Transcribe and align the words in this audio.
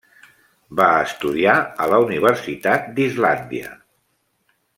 Va 0.79 0.87
estudiar 1.01 1.55
a 1.85 1.89
la 1.93 1.99
Universitat 2.07 2.89
d'Islàndia. 2.97 3.71